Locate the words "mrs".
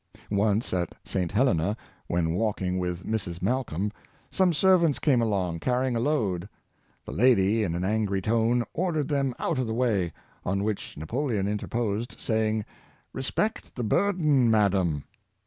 3.05-3.39